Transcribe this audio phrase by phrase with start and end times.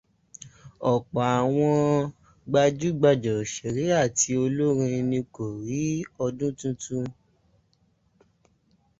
[0.93, 1.77] Ọ̀pọ̀ àwọn
[2.49, 5.81] gbajúgbajà òṣèré àti olórin ni kò rí
[6.25, 7.05] ọdún tuntun.